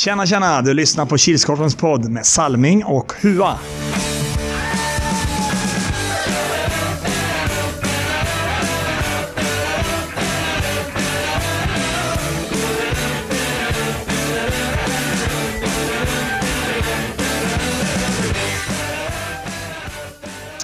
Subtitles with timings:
[0.00, 0.62] Tjena, tjena!
[0.62, 3.58] Du lyssnar på Kilskorpens podd med Salming och Hua.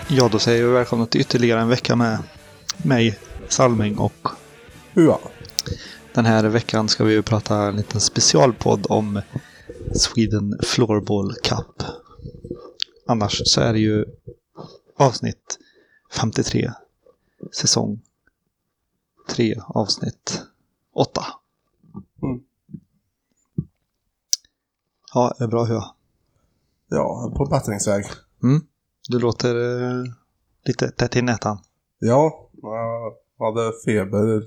[0.08, 2.18] Ja, då säger vi välkomna till ytterligare en vecka med
[2.76, 3.18] mig,
[3.48, 4.28] Salming och
[4.94, 5.18] Hua
[6.16, 9.20] den här veckan ska vi ju prata en liten specialpodd om
[9.94, 11.82] Sweden Floorball Cup.
[13.06, 14.04] Annars så är det ju
[14.96, 15.58] avsnitt
[16.10, 16.70] 53,
[17.52, 18.00] säsong
[19.28, 20.42] 3, avsnitt
[20.94, 21.24] 8.
[22.22, 22.40] Mm.
[25.14, 25.94] Ja, är det bra Hua?
[26.88, 28.04] Ja, på bättringsväg.
[28.42, 28.60] Mm.
[29.08, 30.04] Du låter eh,
[30.64, 31.58] lite tätt i nätan.
[31.98, 34.44] Ja, jag hade feber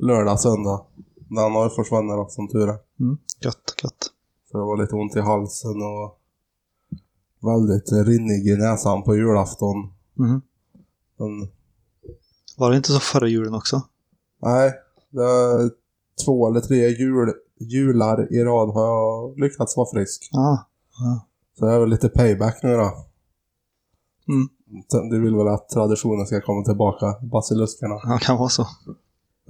[0.00, 0.84] lördag, söndag.
[1.28, 2.78] Den har ju försvunnit då, som tur är.
[3.00, 3.18] Mm.
[3.40, 4.10] Gött, gött.
[4.50, 6.18] Så det var lite ont i halsen och
[7.40, 9.76] väldigt rinnig i näsan på julafton.
[10.14, 10.42] Mhm.
[11.18, 11.48] Men
[12.58, 13.82] Var det inte så förra julen också?
[14.42, 14.72] nej,
[15.10, 15.70] det är
[16.24, 20.28] två eller tre jul, jular i rad har jag lyckats vara frisk.
[20.32, 20.66] Ja.
[21.58, 23.06] Så det är väl lite payback nu då.
[24.28, 24.48] Mm.
[25.10, 27.94] Du vill väl att traditionen ska komma tillbaka, basiluskarna.
[28.04, 28.66] Ja, kan vara så.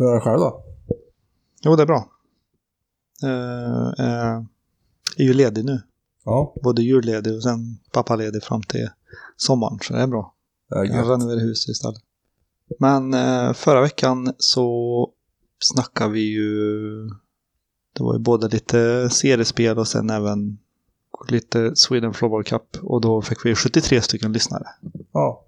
[0.01, 0.63] Hur är det själv då?
[1.63, 2.11] Jo, det är bra.
[3.25, 4.45] Uh, uh,
[5.17, 5.83] är ju ledig nu.
[6.25, 8.89] Ja, Både julledig och sen pappaledig fram till
[9.37, 9.79] sommaren.
[9.83, 10.35] Så det är bra.
[10.69, 12.03] det är Jag renoverar huset istället.
[12.79, 15.11] Men eh, förra veckan så
[15.59, 17.09] snackade vi ju...
[17.93, 20.59] Det var ju både lite seriespel och sen även
[21.29, 22.77] lite Sweden Floorball Cup.
[22.83, 24.67] Och då fick vi 73 stycken lyssnare.
[25.13, 25.45] Ja.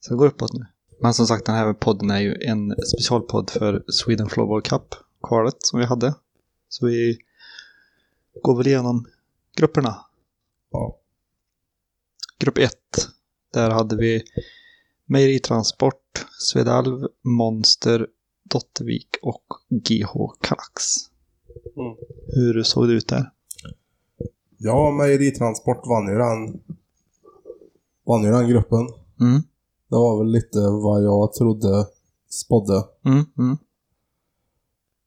[0.00, 0.66] Så det går uppåt nu.
[1.04, 5.78] Men som sagt, den här podden är ju en specialpodd för Sweden Floorball Cup-kvalet som
[5.78, 6.14] vi hade.
[6.68, 7.18] Så vi
[8.42, 9.06] går väl igenom
[9.56, 9.96] grupperna.
[10.70, 10.98] Ja.
[12.38, 12.72] Grupp 1.
[13.52, 14.22] Där hade vi
[15.06, 18.06] Mejeritransport, Svedalv, Monster,
[18.44, 20.84] Dottervik och GH Kallax.
[21.76, 21.96] Mm.
[22.26, 23.30] Hur såg det ut där?
[24.56, 26.62] Ja, mejeritransport vann ju den.
[28.06, 28.88] Vann ju den gruppen.
[29.20, 29.42] Mm,
[29.94, 31.86] Det var väl lite vad jag trodde
[32.30, 32.84] spådde.
[33.04, 33.56] mm, mm.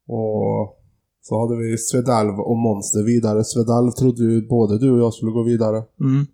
[0.07, 0.77] Och
[1.21, 3.43] så hade vi Svedalv och Monster vidare.
[3.43, 5.77] Svedalv trodde ju både du och jag skulle gå vidare.
[5.99, 6.25] mm.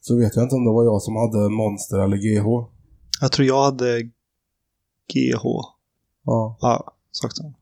[0.00, 2.68] Så vet jag inte om det var jag som hade Monster eller GH.
[3.20, 4.02] Jag tror jag hade
[5.12, 5.44] GH.
[6.24, 6.56] Ja.
[6.60, 7.52] Ja, sagt så.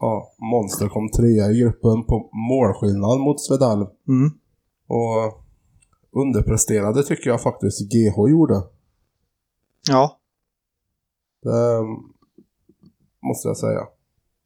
[0.00, 0.34] ja.
[0.38, 3.86] Monster kom trea i gruppen på målskillnad mot Svedalv.
[4.08, 4.30] Mm.
[4.88, 5.44] Och
[6.22, 8.62] underpresterade tycker jag faktiskt GH gjorde.
[9.88, 10.20] Ja,
[11.42, 11.82] Det
[13.22, 13.86] måste jag säga.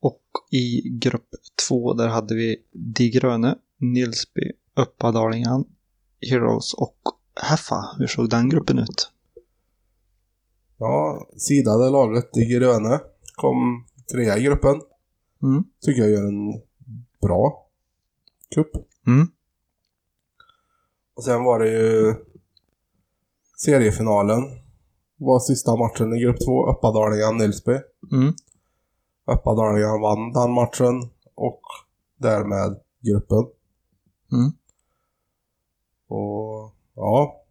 [0.00, 1.28] Och i grupp
[1.68, 5.64] två där hade vi De Gröne, Nilsby, Uppadalingen,
[6.30, 6.98] Heroes och
[7.42, 7.96] Heffa.
[7.98, 9.12] Hur såg den gruppen ut?
[10.78, 13.00] Ja, sidade laget i gröna
[13.34, 14.80] kom trea i gruppen.
[15.42, 15.64] Mm.
[15.80, 16.62] Tycker jag gör en
[17.22, 17.68] bra
[18.54, 18.70] kupp.
[19.06, 19.28] Mm.
[21.14, 22.14] Och sen var det ju
[23.56, 24.42] seriefinalen.
[25.18, 27.72] Var sista matchen i grupp två, Uppadalingen Nilsby.
[28.12, 28.34] Mm.
[29.26, 31.60] Uppadalingen vann den matchen och
[32.16, 33.46] därmed gruppen.
[34.32, 34.52] Mm.
[36.08, 37.42] Och ja,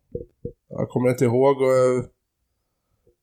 [0.67, 2.06] jag kommer inte ihåg eh,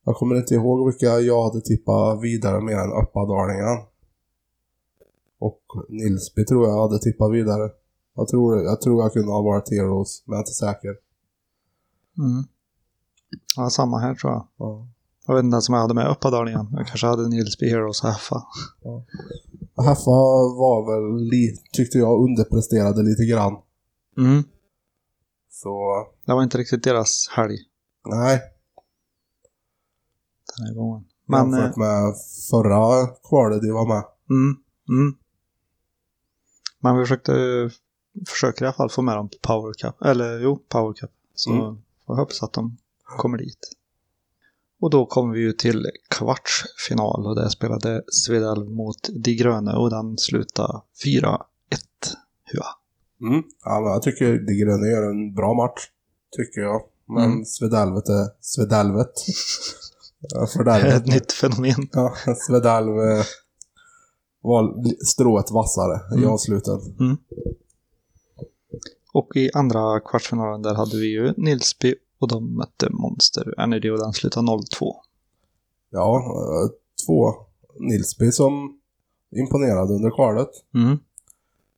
[0.04, 3.78] jag kommer inte ihåg vilka jag hade tippat vidare mer än Uppadalingen.
[5.38, 7.70] Och Nilsby tror jag hade tippat vidare.
[8.14, 10.96] Jag tror, jag tror jag kunde ha varit Heroes, men jag är inte säker.
[12.18, 12.44] Mm.
[13.56, 14.48] Ja, samma här tror jag.
[14.56, 14.88] Ja.
[15.26, 16.68] Jag vet inte ens om jag hade med Uppadalingen.
[16.72, 18.42] Jag kanske hade Nilsby Heroes och Heffa.
[19.76, 20.10] Haffa
[20.60, 21.30] var väl,
[21.72, 23.56] tyckte jag, underpresterade lite grann.
[24.18, 24.42] Mm.
[25.50, 27.56] Så, Det var inte riktigt deras helg
[28.08, 28.40] nej.
[30.56, 31.04] den här gången.
[31.26, 32.14] Men, jämfört eh, med
[32.50, 34.04] förra kvalet de var med.
[34.30, 34.56] mm,
[34.88, 35.16] mm.
[36.80, 37.32] Men vi försökte,
[38.28, 40.02] försöker i alla fall få med dem på Power Cup.
[40.02, 41.10] Eller jo, Power Cup.
[41.34, 41.78] Så Mm.
[42.06, 43.58] jag hoppas att de kommer dit.
[44.80, 49.90] Och då kommer vi ju till kvartsfinal och där spelade Svedalv mot De Gröne och
[49.90, 51.38] den slutade 4-1.
[52.52, 52.66] Hua.
[53.28, 53.42] Mm.
[53.64, 55.80] Ja, men jag tycker De Gröna gör en bra match.
[56.36, 56.82] Tycker jag.
[57.08, 57.44] Men Mm.
[57.44, 59.12] Svedalvet är Svedalvet.
[60.64, 61.88] Det är ett nytt fenomen.
[61.92, 62.14] Ja,
[62.46, 63.24] Svedalv eh,
[64.40, 64.74] var
[65.04, 66.30] strået vassare i Mm.
[66.30, 66.80] avsluten.
[69.12, 73.98] Och i andra kvartsfinalen där hade vi ju Nilsby och de mötte Monster Energy och
[73.98, 74.94] den slutade 0-2.
[75.90, 76.70] Ja, eh,
[77.06, 77.34] två
[77.80, 78.78] Nilsby som
[79.36, 80.48] imponerade under kvalet.
[80.74, 80.98] Mm.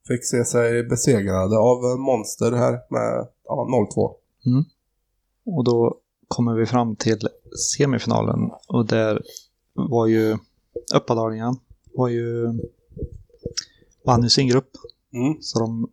[0.08, 4.14] fick se sig besegrade av Monster här med ja, 0-2.
[5.46, 5.98] Och då
[6.28, 7.28] kommer vi fram till
[7.76, 9.22] semifinalen och där
[9.74, 10.38] var ju
[10.94, 11.56] Uppadalingen
[11.94, 12.52] var ju
[14.04, 14.70] vann ju sin grupp
[15.16, 15.36] Mm.
[15.40, 15.88] så de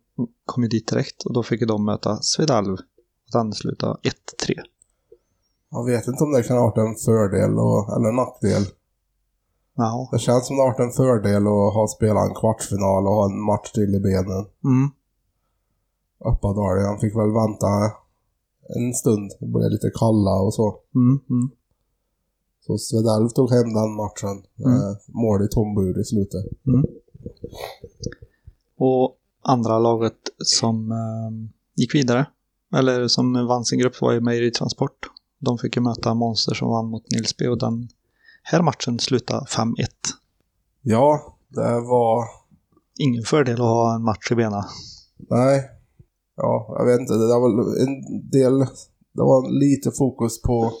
[0.46, 2.76] kom ju dit direkt och då fick de möta Svedalv
[3.38, 4.10] den slutade 1-3.
[5.70, 8.64] Jag vet inte om det kan ha varit en fördel och, eller en nackdel.
[9.74, 10.08] Ja.
[10.12, 13.24] Det känns som det har varit en fördel att ha spelat en kvartsfinal och ha
[13.30, 14.44] en match till i benen.
[14.64, 14.90] Mm.
[16.30, 17.66] Uppadalingen fick väl vänta
[18.76, 19.30] en stund.
[19.40, 20.80] Det blev lite kalla och så.
[20.94, 21.20] Mm.
[21.30, 21.50] Mm.
[22.66, 24.36] Så Svedalv tog hem den matchen.
[24.58, 24.72] Mm.
[24.72, 26.44] Eh, mål i tom bur i slutet.
[28.76, 31.30] Och andra laget som eh,
[31.76, 32.26] gick vidare,
[32.74, 35.10] eller som vann sin grupp var ju Mejeri Transport.
[35.38, 37.88] De fick ju möta Monster som vann mot Nilsby och den
[38.42, 39.74] här matchen slutade 5-1.
[40.82, 42.24] Ja, det var...
[42.98, 44.62] Ingen fördel att ha en match i benen.
[45.16, 45.70] Nej.
[46.36, 47.14] Ja, jag vet inte.
[47.14, 48.58] Det var en del...
[49.12, 50.72] Det var lite fokus på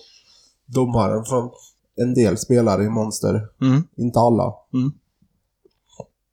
[0.66, 1.50] domaren från
[1.96, 3.48] en del spelare i Monster.
[3.60, 3.82] Mm.
[3.96, 4.54] Inte alla.
[4.74, 4.92] Mm.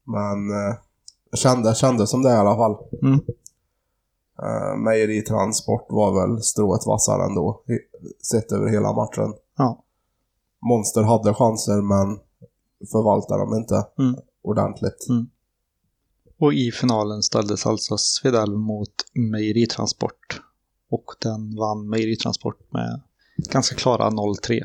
[0.03, 0.75] Men eh,
[1.29, 2.77] jag kände, kände som det i alla fall.
[3.01, 3.19] Mm.
[4.41, 7.63] Eh, mejeritransport var väl strået vassare ändå.
[8.31, 9.33] Sett över hela matchen.
[9.57, 9.83] Ja.
[10.69, 12.19] Monster hade chanser men
[12.91, 14.15] förvaltade dem inte Mm.
[14.43, 15.09] ordentligt.
[15.09, 15.29] Mm.
[16.39, 20.41] Och i finalen ställdes alltså Svedalv mot Mejeritransport.
[20.89, 23.01] Och den vann Mejeritransport med
[23.51, 24.63] ganska klara 0-3.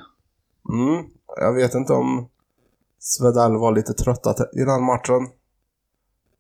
[0.73, 1.05] Mm.
[1.37, 2.29] Jag vet inte om
[2.99, 5.29] Svedell var lite trötta i den matchen.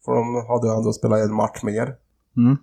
[0.04, 1.96] För de hade ju ändå spelat en match mer.
[2.36, 2.56] Mm.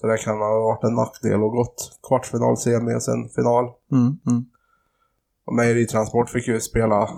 [0.00, 3.64] Så det kan ha varit en nackdel och gått kvartsfinal, semi och sen final.
[3.92, 4.18] Mm.
[4.26, 4.44] Mm.
[5.44, 7.08] Och Mejeritransport fick ju spela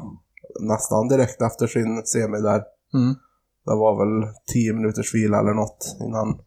[0.60, 2.64] nästan direkt efter sin semi där.
[2.94, 3.14] Mm.
[3.64, 6.40] Det var väl 10 minuters vila eller något innan.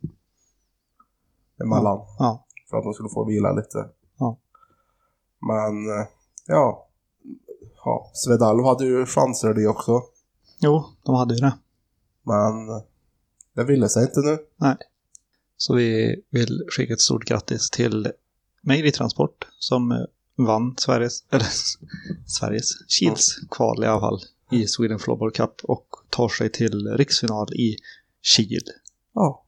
[1.63, 1.99] Emellan.
[2.19, 2.45] Ja.
[2.69, 3.89] För att de skulle få vila lite.
[4.17, 4.37] Ja.
[5.39, 6.07] Men, eh,
[6.47, 6.87] ja.
[7.85, 8.11] ja.
[8.13, 10.01] Svedalv hade ju chanser det också.
[10.59, 11.57] Jo, de hade ju det.
[12.23, 12.83] Men eh,
[13.55, 14.37] det ville sig inte nu.
[15.57, 18.11] Så vi vill skicka ett stort grattis till
[18.61, 19.97] Mejeritransport som eh,
[20.37, 21.47] vann Sveriges, eller
[22.25, 24.21] Sveriges, Kils kval i alla fall
[24.51, 27.75] i Sweden Floorball Cup och tar sig till riksfinal i
[28.21, 28.63] Kil.
[29.13, 29.45] Ja.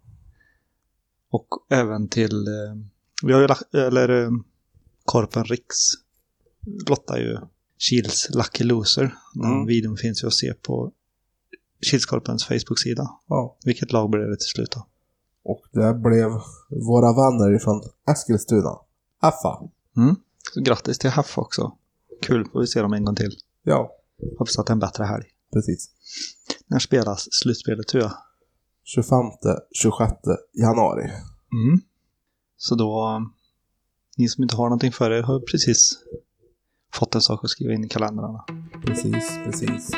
[1.29, 2.75] Och även till, eh,
[3.23, 3.41] vi har
[3.73, 4.29] ju eller eh,
[5.05, 5.75] Korpen Riks
[6.89, 7.37] lottar ju
[7.77, 9.15] Kils Lucky Loser.
[9.33, 9.65] Den Mm.
[9.65, 10.91] videon finns ju att se på
[11.91, 13.09] Kilskorpens Facebook-sida.
[13.27, 13.57] ja.
[13.65, 14.87] Vilket lag blev det till slut då?
[15.47, 16.29] Och det blev
[16.87, 18.71] våra vänner ifrån Eskilstuna.
[19.21, 19.59] Affa.
[19.97, 20.15] Mm.
[20.53, 21.71] Så grattis till Haff också.
[22.21, 23.31] Kul, får vi se dem en gång till.
[23.63, 23.91] Ja,
[24.39, 25.25] Hoppas att det är en bättre helg.
[25.53, 25.89] precis.
[26.67, 28.11] När spelas slutspelet tror jag?
[29.83, 30.11] 25-26
[30.53, 31.03] januari.
[31.03, 31.79] Mm.
[32.57, 33.21] Så då,
[34.17, 35.91] ni som inte har någonting för er har precis
[36.93, 38.43] fått en sak att skriva in i kalendrarna.
[38.85, 39.91] Precis, precis.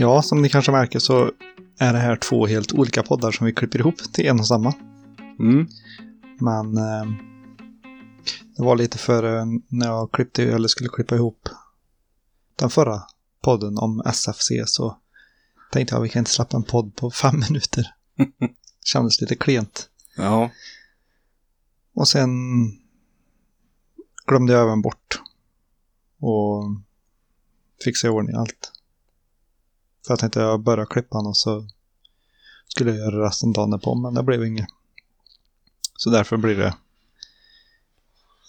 [0.00, 1.32] Ja, som ni kanske märker så
[1.78, 4.74] är det här två helt olika poddar som vi klipper ihop till en och samma.
[5.38, 5.68] Mm.
[6.40, 7.12] Men eh,
[8.56, 11.48] det var lite för eh, när jag klippte, eller skulle klippa ihop
[12.56, 13.02] den förra
[13.42, 14.98] podden om SFC så
[15.72, 17.94] tänkte jag vi kan inte släppa en podd på fem minuter.
[18.84, 19.88] Kändes lite klent.
[20.16, 20.50] Ja.
[21.94, 22.30] Och sen
[24.26, 25.20] glömde jag även bort
[26.20, 26.64] och
[27.84, 28.77] fixa i ordning allt.
[30.08, 31.66] För jag tänkte jag börja klippa och så
[32.68, 34.68] skulle jag göra resten dagen på men det blev inget.
[35.96, 36.74] Så därför blir det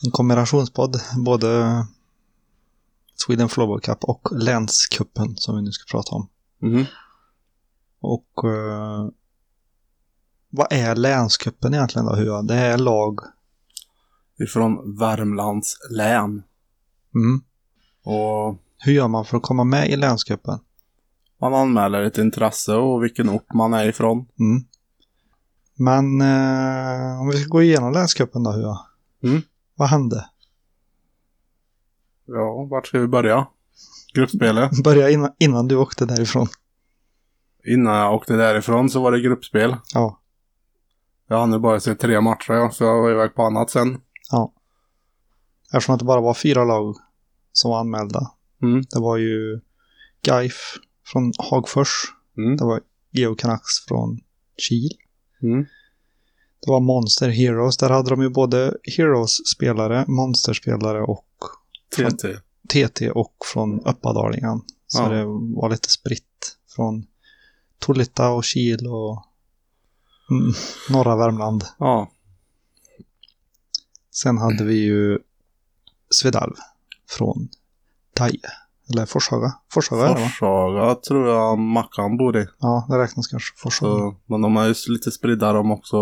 [0.06, 1.86] en kombinationspodd, både
[3.16, 6.28] Sweden Floorball Cup och Länskuppen som vi nu ska prata om.
[6.62, 6.86] Mm.
[8.00, 9.10] Och eh,
[10.50, 12.16] vad är Länskuppen egentligen då?
[12.16, 12.44] Hur?
[12.44, 13.20] Det är lag
[14.44, 16.44] ifrån Värmlands län.
[17.16, 17.42] Mm.
[18.04, 20.60] Och Hur gör man för att komma med i länscupen?
[21.42, 24.28] Man anmäler ett intresse och vilken ort man är ifrån.
[24.40, 24.64] Mm.
[25.76, 28.76] Men eh, om vi ska gå igenom länscupen då, hur?
[29.32, 29.42] Mm.
[29.76, 30.26] Vad hände?
[32.26, 33.48] Ja, vart ska vi börja?
[34.14, 34.72] Gruppspelet.
[34.84, 36.48] Börja innan, innan du åkte därifrån.
[37.66, 39.76] Innan jag åkte därifrån så var det gruppspel.
[39.94, 40.20] Ja.
[41.28, 44.02] Jag hann ju bara se tre matcher, ja, så jag var iväg på annat sen.
[44.32, 44.54] ja.
[45.74, 46.96] Eftersom att det bara var fyra lag
[47.52, 48.32] som var anmälda.
[48.62, 48.82] Mm.
[48.90, 49.62] Det var ju
[50.24, 50.76] Gaif
[51.12, 52.14] från Hagfors.
[52.38, 52.58] Mm.
[52.58, 54.20] Det var Geo Canucks från
[54.58, 54.94] Kiel.
[55.42, 55.66] Mm.
[56.66, 57.78] Det var Monster Heroes.
[57.78, 61.26] Där hade de ju både Heroes-spelare, Monster-spelare och
[61.96, 62.38] TT.
[62.70, 64.62] TT och från Uppadalingen.
[64.88, 65.10] Så Ja.
[65.10, 65.26] det
[65.56, 67.06] var lite spritt från
[67.80, 69.26] Tolita och Kil och
[70.32, 70.54] mm,
[70.90, 71.64] norra Värmland.
[71.78, 72.12] Ja.
[74.12, 75.20] Sen hade vi ju
[76.10, 76.56] Svedalv
[77.10, 77.50] från
[78.14, 78.40] Taje.
[78.94, 79.54] Eller Forshaga.
[79.74, 80.28] Forshaga är det va?
[80.28, 82.48] Forshaga tror jag Mackan bor i.
[82.60, 83.58] Ja, det räknas kanske.
[83.58, 84.00] Forshaga.
[84.00, 85.98] Så, men de är ju lite spridda de också.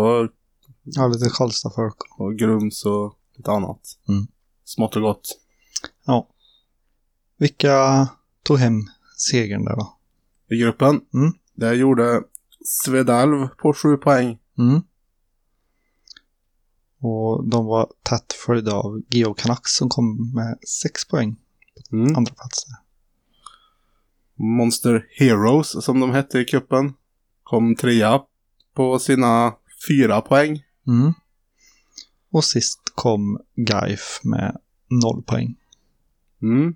[0.82, 1.96] Ja, lite Karlstad-folk.
[2.18, 3.80] Och Grums och lite annat.
[4.08, 4.26] Mm.
[4.64, 5.38] Smått och gott.
[6.06, 6.28] Ja.
[7.38, 8.08] Vilka
[8.42, 8.82] tog hem
[9.16, 9.98] segern där då?
[10.50, 11.00] I gruppen.
[11.14, 11.32] Mm.
[11.54, 12.22] Där gjorde
[12.64, 14.38] Svedalv på sju poäng.
[14.58, 14.82] Mm.
[17.00, 21.36] Och de var tätt följda av Geo Canucks som kom med sex poäng.
[21.92, 22.16] Mm.
[22.16, 22.76] Andra plats där.
[24.44, 26.94] Monster Heroes som de hette i kuppen
[27.42, 28.22] Kom trea
[28.74, 29.54] på sina
[29.88, 30.62] fyra poäng.
[30.86, 31.12] Mm.
[32.30, 34.56] Och sist kom Gaif med
[34.88, 35.56] noll poäng.
[36.42, 36.74] Mm.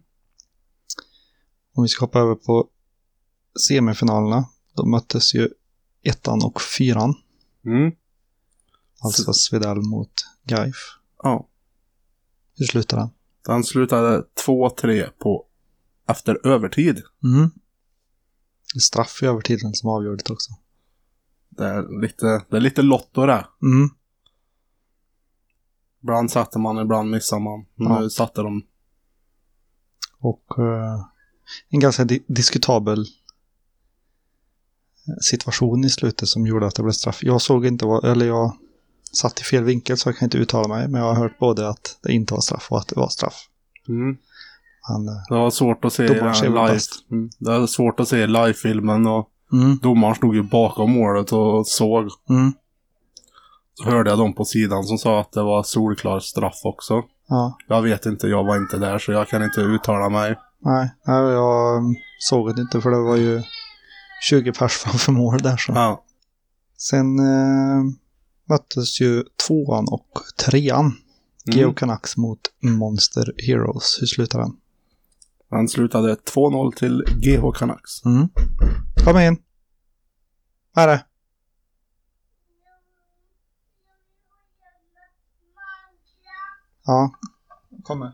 [1.74, 2.68] Om vi ska hoppa över på
[3.68, 4.48] semifinalerna.
[4.74, 5.48] Då möttes ju
[6.02, 7.14] ettan och fyran.
[7.64, 7.92] Mm.
[9.00, 10.12] Alltså Svedal mot
[10.44, 10.76] Gaif.
[11.22, 11.48] Ja.
[12.56, 13.10] Hur slutar den?
[13.46, 15.46] Den slutade 2-3 på
[16.08, 17.02] efter övertid.
[17.24, 17.50] Mm.
[18.80, 20.52] Straff i övertiden som avgör det också.
[21.48, 23.46] Det är lite, det är lite lotto det.
[23.62, 23.88] Mm.
[26.02, 27.60] Ibland satte man, ibland missade man.
[27.74, 28.10] Nu Ja.
[28.10, 28.62] satte de.
[30.18, 31.04] Och eh,
[31.68, 33.06] en ganska di- diskutabel eh,
[35.20, 37.18] situation i slutet som gjorde att det blev straff.
[37.22, 38.56] Jag såg inte vad, eller jag
[39.12, 40.88] satt i fel vinkel så jag kan inte uttala mig.
[40.88, 43.34] Men jag har hört både att det inte var straff och att det var straff.
[43.88, 44.16] Mm.
[44.82, 46.78] Han, eh, Det var svårt att se live.
[47.10, 47.30] Mm.
[47.38, 52.08] Det var svårt att se live-filmen och mm, domaren stod ju bakom målet och såg.
[52.30, 52.52] mm,
[53.74, 57.02] Så hörde jag dem på sidan som sa att det var solklar straff också.
[57.28, 60.36] ja, Jag vet inte, jag var inte där så jag kan inte uttala mig.
[60.64, 63.42] nej, nej, jag mm, såg det inte för det var ju
[64.30, 65.56] 20 pers framför mål där.
[65.56, 65.72] Så.
[65.72, 66.04] Ja.
[66.78, 67.82] Sen eh,
[68.44, 70.08] möttes ju tvåan och
[70.38, 70.92] trean.
[71.44, 71.74] Geo Mm.
[71.74, 73.98] Canucks mot Monster Heroes.
[74.00, 74.56] Hur slutar den?
[75.50, 78.04] Han slutade 2-0 till GH Canucks.
[78.04, 78.28] Mm.
[79.04, 79.36] Kom in.
[80.74, 81.04] Vad är det?
[86.84, 87.12] Ja.
[87.82, 88.12] Kommer.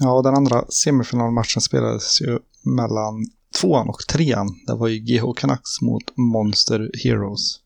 [0.00, 3.26] Ja, den andra semifinalmatchen spelades ju mellan
[3.60, 4.48] tvåan och trean.
[4.66, 7.60] Det var ju GH Canucks mot Monster Heroes.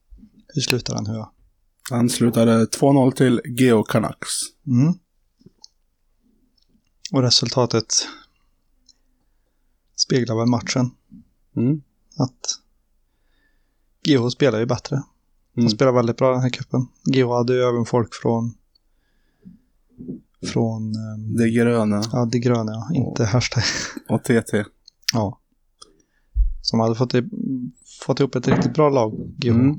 [0.55, 1.31] Hur slutar den Hua?
[1.91, 4.31] Han slutade 2-0 till GH Canucks.
[4.67, 4.95] Mm.
[7.13, 7.87] Och resultatet
[9.97, 10.91] speglar väl matchen.
[11.57, 11.83] Mm.
[12.17, 12.59] Att
[14.09, 15.03] GH spelar ju bättre.
[15.55, 15.71] De Mm.
[15.71, 16.87] spelar väldigt bra den här cupen.
[17.05, 18.55] GH hade ju även folk från
[20.53, 22.89] från ehm, Det gröna ja, det gröna, ja.
[22.95, 23.63] inte hashtag.
[24.09, 24.65] och TT.
[25.13, 25.41] Ja.
[26.63, 27.31] Som hade fått, i-
[28.07, 29.75] fått ihop ett riktigt bra lag, GH, Mm.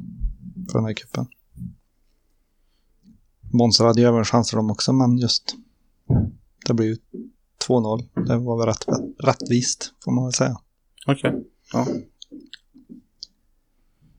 [0.71, 1.27] för den här cupen.
[3.53, 5.55] Monster hade ju även chanser de också, men just
[6.67, 6.97] det blev ju
[7.67, 8.09] 2-0.
[8.27, 8.85] Det var väl rätt,
[9.19, 10.57] rättvist, får man väl säga.
[11.07, 11.43] Okej.
[11.73, 11.87] Ja.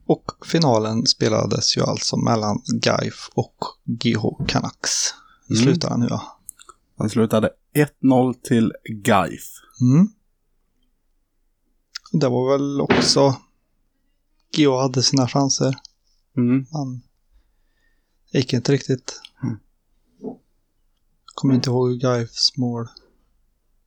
[0.05, 4.91] Och finalen spelades ju alltså mellan Gaif och GH Canucks.
[5.47, 5.65] Hur Mm.
[5.67, 6.21] slutar den nu då?
[6.97, 7.49] Han slutade
[8.01, 9.43] 1-0 till Gaif.
[9.81, 10.07] Mm.
[12.11, 13.35] Det var väl också...
[14.57, 15.75] GH hade sina chanser.
[16.37, 16.65] Mm.
[16.71, 17.01] Han
[18.31, 19.21] gick inte riktigt.
[19.43, 19.57] Mm.
[21.25, 22.87] Kommer inte ihåg hur Gaifs mål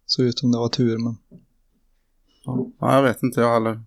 [0.07, 1.17] såg ut om det var tur, men...
[2.45, 3.83] Ja, jag vet inte jag heller.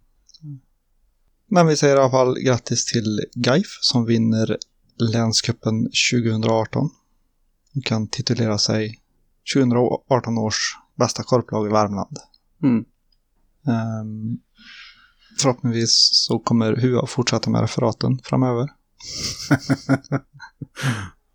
[1.48, 4.58] Men vi säger i alla fall grattis till Gaif som vinner
[4.98, 6.90] länscupen 2018.
[7.76, 9.03] Och kan titulera sig
[9.56, 12.18] 2018 års bästa korplag i Värmland.
[12.64, 12.86] Mm.
[13.68, 14.38] Ehm,
[15.42, 18.70] förhoppningsvis så kommer HUA fortsätta med referaten framöver.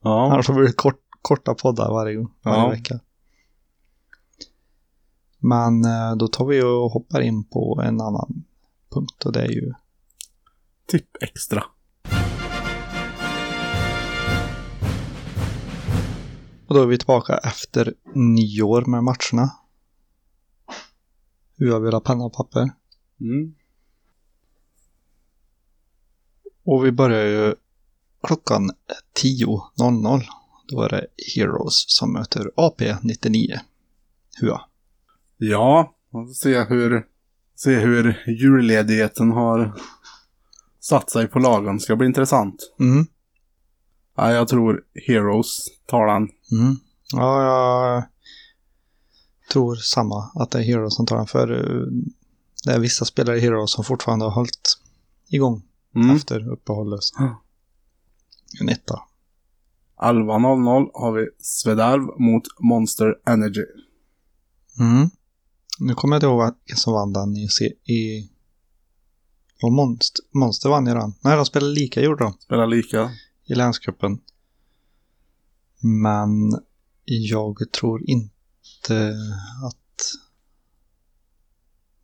[0.03, 0.33] Ja.
[0.33, 2.69] Annars blir det kort, korta poddar varje, gång, varje Ja.
[2.71, 3.01] vecka.
[5.39, 8.45] Men eh, då tar vi och hoppar in på en annan
[8.95, 9.73] punkt och det är ju
[10.87, 11.65] Tipp extra.
[16.69, 19.53] Och då är vi tillbaka efter nyår med matcherna.
[21.57, 22.71] Hur jag vill ha penna och papper.
[23.21, 23.55] Mm.
[26.65, 27.55] Och vi börjar ju
[28.23, 28.71] klockan
[29.23, 30.23] 10.00.
[30.69, 31.07] Då är det
[31.37, 33.59] Heroes som möter AP-99.
[34.41, 34.61] Hua.
[35.37, 37.07] Ja, man får se hur,
[37.55, 39.81] se hur julledigheten har
[40.81, 41.81] satt sig på lagen.
[41.81, 42.75] Ska bli intressant.
[42.81, 43.07] Mm.
[44.19, 46.23] Ja, jag tror Heroes tar den.
[46.53, 46.77] Mm.
[47.13, 48.05] Ja, jag
[49.53, 50.31] tror samma.
[50.35, 51.27] Att det är Heroes som tar den.
[51.27, 51.87] För eh,
[52.65, 54.79] det är vissa spelare i Heroes som fortfarande har hållit
[55.29, 55.63] igång
[55.97, 56.17] Mm.
[56.17, 57.01] efter uppehållet.
[58.61, 59.01] En etta.
[59.97, 63.65] 11.00 har vi Svedalv mot Monster Energy.
[64.81, 65.11] Mm.
[65.79, 67.49] Nu kommer jag inte ihåg vilka som vann den i...
[67.93, 68.31] i...
[69.63, 71.15] Och Monster, Monster vann ju den.
[71.21, 72.33] Nej, de spelade lika gjorde de.
[72.33, 73.11] Spelar lika.
[73.49, 74.21] I länscupen.
[75.81, 76.31] Men
[77.05, 79.15] jag tror inte
[79.67, 80.15] att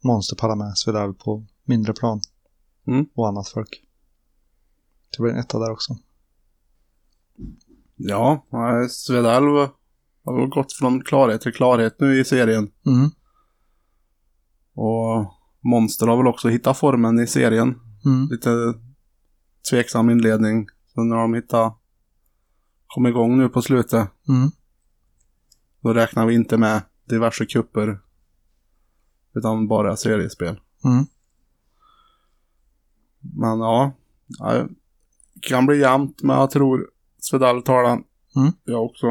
[0.04, 2.20] Monster pallar med Svedal på mindre plan.
[2.86, 3.06] Mm.
[3.14, 3.82] Och annat folk.
[5.16, 5.96] Det blir en etta där också.
[7.96, 9.68] Ja, nej, Svedalv
[10.24, 12.70] har väl gått från klarhet till klarhet nu i serien.
[12.86, 13.10] Mm.
[14.74, 17.80] Och Monster har väl också hittat formen i serien.
[18.04, 18.28] Mm.
[18.30, 18.50] Lite
[19.70, 20.68] tveksam inledning.
[20.94, 21.78] Sen när de hittat,
[22.86, 24.08] kom igång nu på slutet.
[24.28, 24.50] Mm.
[25.80, 28.00] Då räknar vi inte med diverse kupper.
[29.34, 30.60] Utan bara seriespel.
[30.84, 31.06] Mm.
[33.20, 33.92] Men ja,
[34.26, 34.66] ja,
[35.40, 36.22] kan bli jämnt.
[36.22, 38.04] Men jag tror Svedal tar den.
[38.36, 38.52] Mm.
[38.64, 39.06] Jag också.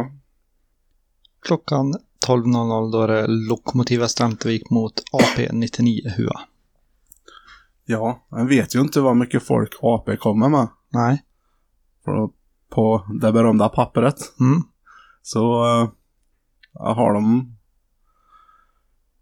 [1.42, 1.94] Klockan
[2.28, 6.42] 12.00 då är det Lokomotiva Strandvik mot AP-99 Hua.
[7.86, 10.68] Ja, jag vet ju inte vad mycket folk AP kommer med.
[10.90, 11.24] Nej.
[12.06, 12.34] På,
[12.70, 14.16] på det berömda pappret.
[14.40, 14.62] Mm.
[15.22, 15.90] Så eh,
[16.74, 17.56] har de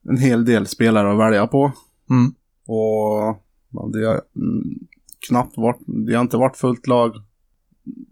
[0.09, 1.71] en hel del spelare att välja på.
[2.09, 2.33] Mm.
[2.67, 4.79] Och ja, det har mm,
[5.27, 7.15] knappt varit, det har inte varit fullt lag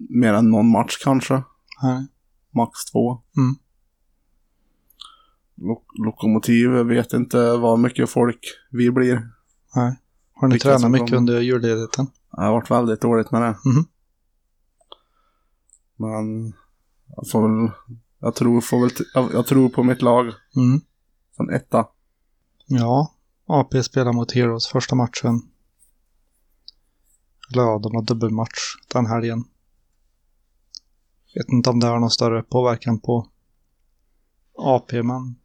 [0.09, 1.43] mer än någon match kanske.
[1.83, 2.07] Nej.
[2.55, 3.11] Max två.
[3.37, 3.55] Mm.
[5.55, 8.39] Lok- lokomotiv, vet inte vad mycket folk
[8.71, 9.29] vi blir.
[9.75, 9.99] Nej.
[10.33, 12.07] Har ni Vilka tränat mycket under julledigheten?
[12.31, 13.47] Det har varit väldigt dåligt med det.
[13.65, 13.85] Mhm.
[15.99, 16.53] Men
[17.15, 17.71] jag får väl,
[18.19, 20.81] jag tror, får väl, jag, jag tror på mitt lag Mm.
[21.35, 21.87] som etta.
[22.65, 23.13] Ja,
[23.45, 25.41] AP spelar mot Heroes första matchen.
[27.51, 28.59] Eller ja, de har dubbelmatch
[28.93, 29.43] den helgen.
[31.35, 33.27] Vet inte om det har någon större påverkan på
[34.57, 35.35] AP, men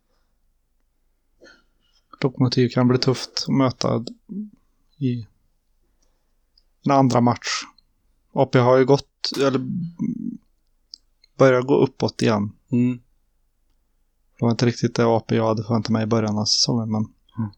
[2.22, 4.04] Lokomotiv kan bli tufft att möta
[4.98, 5.26] i
[6.84, 7.48] en andra match.
[8.32, 9.60] AP har ju gått, eller
[11.38, 12.52] börjar gå uppåt igen.
[12.72, 12.96] Mm.
[14.38, 17.02] Det var inte riktigt det AP jag hade förväntat mig i början av säsongen, men
[17.38, 17.50] Mm.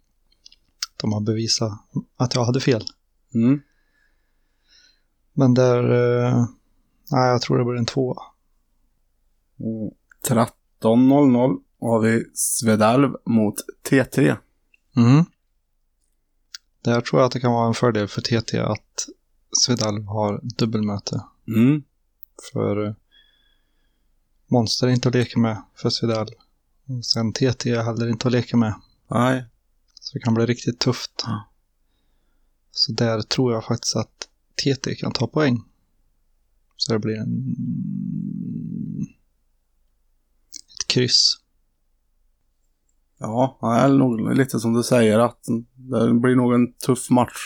[0.96, 1.72] de har bevisat
[2.16, 2.84] att jag hade fel.
[3.34, 3.60] Mm.
[5.32, 6.46] Men där, eh,
[7.10, 8.22] nej, jag tror det blir en tvåa.
[9.58, 9.96] Och
[10.28, 14.36] 13.00 har vi Svedalv mot TT.
[14.96, 15.24] Mm.
[16.82, 19.06] Där tror jag att det kan vara en fördel för TT att
[19.52, 21.24] Svedalv har dubbelmöte.
[21.48, 21.82] Mm.
[22.52, 22.94] För eh,
[24.46, 26.28] Monster är inte att leka med för Svedalv.
[26.88, 28.74] Och sen TT är heller inte att leka med.
[29.11, 29.44] Nej.
[29.94, 31.22] Så det kan bli riktigt tufft.
[31.24, 31.48] Ja.
[32.70, 35.62] Så där tror jag faktiskt att TT kan ta poäng.
[36.76, 37.56] Så det blir en...
[40.74, 41.38] Ett kryss.
[43.18, 47.38] Ja, det är nog lite som du säger att det blir nog en tuff match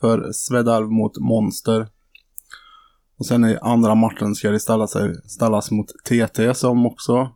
[0.00, 1.88] för Svedalv mot Monster.
[3.16, 7.34] Och sen i andra matchen ska det ställa sig, ställas mot TT som också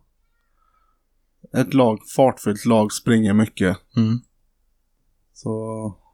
[1.53, 3.77] ett lag, fartfyllt lag, springer mycket.
[3.97, 4.19] Mm.
[5.33, 5.49] Så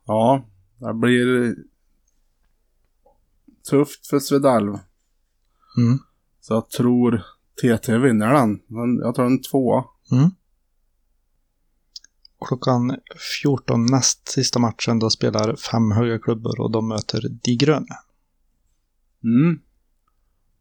[0.06, 0.45] ja,
[0.80, 1.56] det blir
[3.69, 4.73] tufft för Svedalv.
[5.78, 5.99] Mm.
[6.41, 7.23] Så jag tror
[7.62, 8.60] TT vinner den.
[8.67, 9.86] Men Jag tror en tvåa.
[10.12, 10.30] Mm.
[12.47, 12.95] Klockan
[13.41, 17.95] 14 näst sista matchen då spelar fem höga klubbor och de möter De gröna.
[19.26, 19.60] Mm.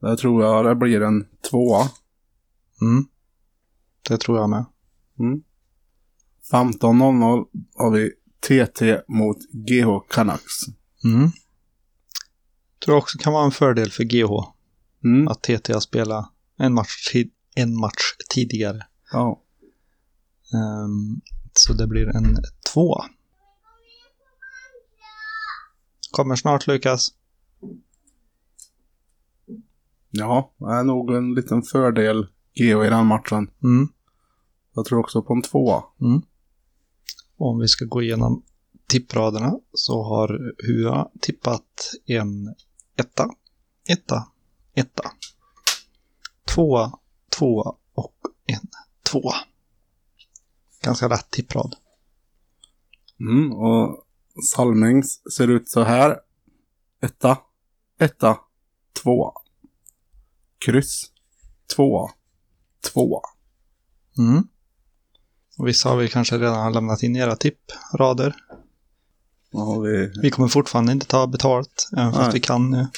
[0.00, 1.88] Det tror jag det blir en tvåa.
[2.83, 3.07] Mm.
[4.09, 4.64] Det tror jag med.
[5.18, 5.42] Mm.
[6.53, 10.53] 15.00 har vi TT mot GH Canucks.
[11.05, 11.31] Mm.
[12.85, 14.55] Tror också kan vara en fördel för GH
[15.05, 15.29] Mm.
[15.29, 18.03] att TT har spelat en match, tid- en match
[18.35, 18.87] tidigare.
[19.12, 19.42] Ja.
[20.55, 21.20] Ehm,
[21.53, 22.37] så det blir en
[22.72, 23.05] tvåa.
[26.11, 27.09] Kommer snart Lukas.
[30.18, 33.50] Ja, det är nog en liten fördel GH i den matchen.
[33.62, 33.88] Mm.
[34.74, 35.85] Jag tror också på en tvåa.
[36.00, 36.22] Mm.
[37.37, 38.42] Om vi ska gå igenom
[38.88, 42.55] tippraderna så har Hua tippat en
[42.96, 43.31] etta,
[43.88, 44.27] etta,
[44.74, 45.11] etta.
[46.55, 46.98] Tvåa,
[47.38, 48.68] tvåa och en
[49.03, 49.35] tvåa.
[50.83, 51.77] Ganska lätt tipprad.
[53.20, 54.05] Mm, och
[54.55, 56.18] Salmings ser ut så här.
[57.00, 57.38] Etta,
[57.98, 58.38] etta,
[59.03, 59.33] tvåa.
[60.64, 61.11] Kryss,
[61.74, 62.11] tvåa,
[62.92, 63.20] tvåa.
[64.18, 64.48] Mm.
[65.59, 68.37] Och vissa har vi kanske redan lämnat in era tipprader.
[69.53, 70.12] Har vi...
[70.22, 72.33] Vi kommer fortfarande inte ta betalt, även fast Nej.
[72.33, 72.88] vi kan nu.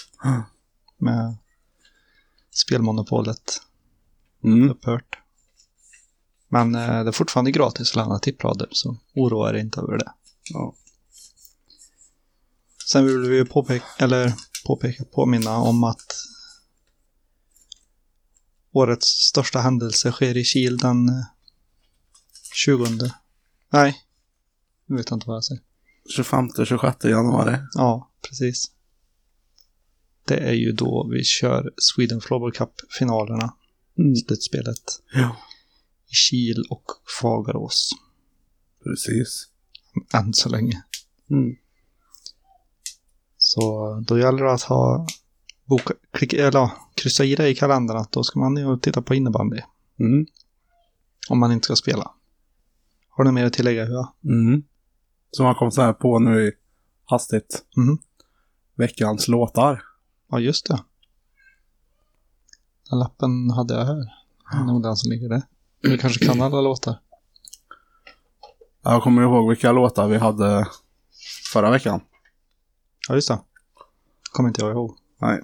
[0.98, 1.36] Med
[2.50, 3.62] spelmonopolet
[4.44, 4.70] Mm.
[4.70, 5.18] upphört.
[6.48, 10.12] Men eh, det är fortfarande gratis att lämna tipprader, så oroa er inte över det.
[10.52, 10.74] Ja.
[12.90, 14.34] Sen vill vi påpeka, eller
[14.66, 16.14] påpeka, påminna om att
[18.76, 21.24] årets största händelse sker i Kil den eh,
[22.54, 22.86] 20.
[23.72, 23.96] Nej,
[24.86, 25.62] nu vet jag inte vad jag säger.
[26.18, 27.58] 25-26 januari.
[27.72, 28.70] Ja, precis.
[30.24, 33.54] Det är ju då vi kör Sweden Floorball Cup-finalerna,
[33.98, 34.16] Mm.
[34.16, 35.36] slutspelet, Ja.
[36.08, 36.84] i Kil och
[37.20, 37.90] Fagerås.
[38.84, 39.48] Precis.
[40.14, 40.82] Än så länge.
[41.30, 41.56] Mm.
[43.38, 45.06] Så då gäller det att ha
[45.66, 48.82] boka, klicka, eller ja, kryssa i det i kalendern att då ska man ner och
[48.82, 49.60] titta på innebandy.
[50.00, 50.26] Mm.
[51.28, 52.10] Om man inte ska spela.
[53.08, 54.12] Har du mer att tillägga Hua?
[54.24, 54.62] Mm.
[55.30, 56.52] Som jag kom så här på nu i
[57.04, 57.64] hastigt.
[57.76, 57.98] Mhm.
[58.74, 59.82] Veckans låtar.
[60.30, 60.78] Ja, just det.
[62.90, 63.96] Den lappen hade jag här.
[64.52, 65.42] Det är nog den som ligger där.
[65.82, 67.00] Vi kanske kan alla låtar.
[68.82, 70.66] Jag kommer ihåg vilka låtar vi hade
[71.52, 72.00] förra veckan.
[73.08, 73.38] Ja, just det.
[74.32, 74.96] Kommer inte jag ihåg.
[75.20, 75.40] Nej.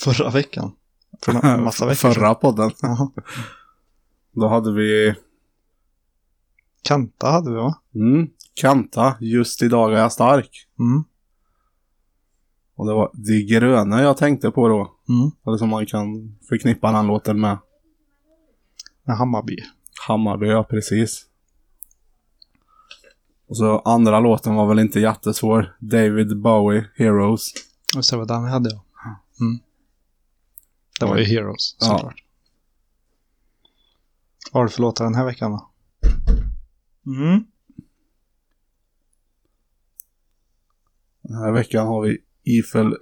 [0.00, 0.72] Förra veckan.
[1.24, 2.12] För massa veckor.
[2.12, 2.70] Förra podden.
[2.82, 3.10] Jaha.
[4.32, 5.14] Då hade vi
[6.82, 7.80] Kanta hade vi va?
[7.94, 10.66] mm, Kanta, Just idag är jag stark.
[10.78, 11.04] Mm.
[12.74, 14.94] Och det var De gröna jag tänkte på då.
[15.08, 15.30] Mm.
[15.46, 17.58] Eller som man kan förknippa den låten med.
[19.04, 19.56] Med Hammarby.
[20.06, 21.26] Hammarby, ja precis.
[23.48, 25.76] Och så andra låten var väl inte jättesvår.
[25.80, 27.52] David Bowie, Heroes.
[27.96, 28.84] Och så var den hade ja.
[29.40, 29.58] Mm.
[31.00, 31.86] Det var ju Heroes Ja.
[31.86, 32.22] såklart.
[34.52, 35.70] Vad har du för låtar den här veckan då?
[37.06, 37.44] Mm.
[41.22, 42.96] Den här veckan har vi Eiffel.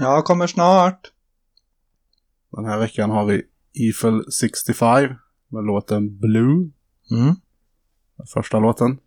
[0.00, 1.12] Jag kommer snart.
[2.50, 3.42] Den här veckan har vi
[3.74, 5.14] Eiffel 65
[5.48, 6.70] med låten Blue.
[7.10, 7.34] Mm.
[8.16, 8.98] Den första låten.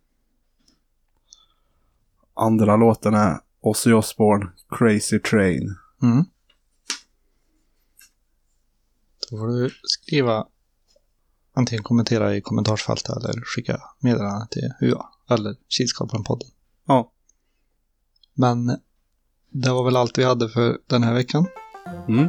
[2.34, 4.46] Andra låten är Ozzy Osbourne,
[4.78, 5.76] Crazy Train.
[6.02, 6.24] Mm.
[9.30, 10.46] Då får du skriva
[11.54, 16.48] antingen kommentera i kommentarsfältet eller skicka meddelande till Hua eller Kilskapan-podden.
[16.86, 17.12] Ja.
[18.34, 18.66] Men
[19.50, 21.46] det var väl allt vi hade för den här veckan.
[22.08, 22.28] Mm.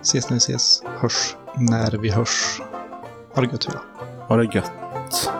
[0.00, 0.82] Ses när vi ses.
[0.84, 2.60] Hörs när vi hörs.
[3.34, 3.80] Ha det gött Hua.
[4.28, 5.37] Ha det gött.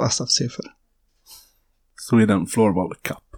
[0.00, 0.04] Mm.
[0.18, 0.64] vad står för?
[1.96, 3.29] Sweden Floorball Cup.